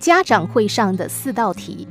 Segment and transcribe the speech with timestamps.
[0.00, 1.86] 家长会上的四道题。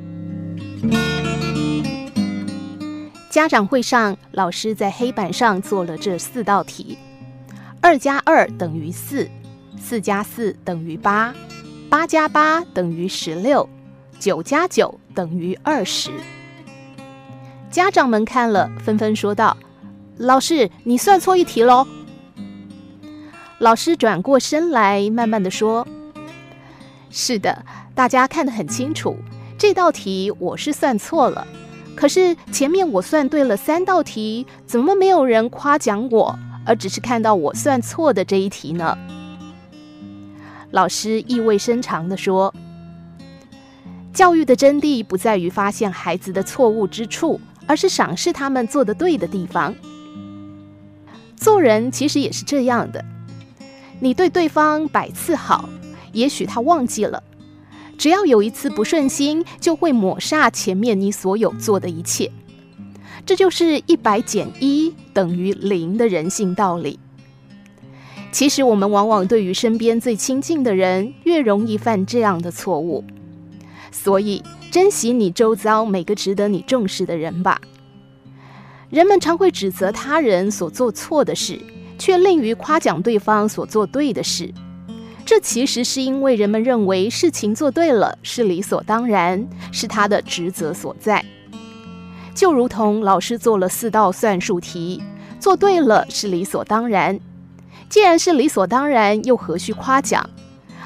[3.29, 6.97] 家长会上，老师在黑板上做了这四道题：
[7.79, 9.29] 二加二等于四，
[9.79, 11.31] 四加四等于八，
[11.87, 13.69] 八加八等于十六，
[14.19, 16.09] 九加九等于二十。
[17.69, 19.55] 家长们看了，纷纷说道
[20.17, 21.87] ：“老师，你算错一题喽！”
[23.59, 25.87] 老师转过身来，慢慢地说
[27.09, 29.15] ：“是的，大家看得很清楚，
[29.57, 31.47] 这道题我是算错了。”
[31.95, 38.97] 可是前面我算对了三道题，怎么没有人夸奖我，而只是看到我算错的这一题呢？
[40.71, 42.53] 老师意味深长地说
[44.13, 49.75] ：“教育的真谛不在于发现孩子的错误之处，而是赏识他们做得对的地方。
[51.35, 53.03] 做人其实也是这样的，
[53.99, 55.67] 你对对方百次好，
[56.13, 57.23] 也许他忘记了。”
[57.97, 62.31] 只要有一次不顺心，就会抹煞前面你所有做的一切。
[63.25, 66.97] 这就是一百减一等于零的人性道理。
[68.31, 73.03] 其实我们往往对于身边最亲近的人，越容易犯这样的错误。
[73.91, 77.59] 所以，珍惜你周遭每个值得你重视的人吧。
[78.89, 81.59] 人们常会指责他人所做错的事，
[81.97, 84.53] 却吝于夸奖对方所做对的事。
[85.29, 91.23] 这其实是因为人们认为事情做对了是理所当然，是他的职责所在。
[92.33, 95.03] 就如同老师做了四道算术题，
[95.39, 97.19] 做对了是理所当然。
[97.89, 100.27] 既然是理所当然，又何须夸奖？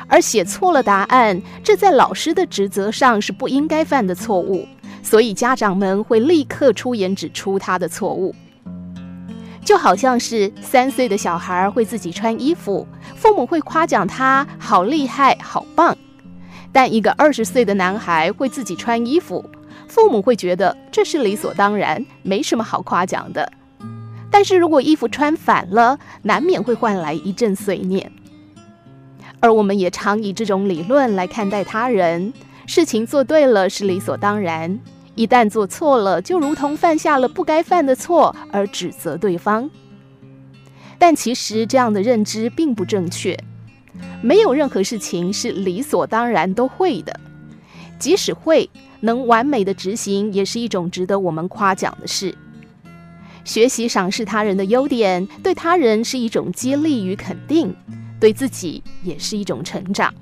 [0.10, 4.68] 而写错了答案，这在老师的职责上是不应该犯的错误，
[5.02, 8.36] 所以家长们会立刻出言指出他的错误。
[9.64, 12.86] 就好像是三岁的小孩会自己穿衣服，
[13.24, 15.96] 父母会夸奖他好厉害、好棒；
[16.74, 19.50] 但一个二十岁的男孩会自己穿衣服，
[19.88, 23.50] 父母会觉得这是理所当然，没什么好夸奖的。
[24.30, 28.12] 但是如果衣服穿反了，难免会换来一阵碎念。
[29.40, 32.34] 而我们也常以这种理论来看待他人，
[32.66, 34.78] 事情做对了是理所当然。
[35.16, 39.70] 一旦做错了，就如同犯下了不该犯的错而指责对方。
[40.98, 43.38] 但其实这样的认知并不正确。
[44.22, 47.20] 没有任何事情是理所当然都会的，
[48.00, 48.70] 即使会，
[49.02, 52.36] 能完美的执行也是一种值得我们夸奖的事。
[53.44, 57.76] 学习赏识他人的优点，对他人是一种激励与肯定，
[58.20, 60.14] 对自己也是一种成长。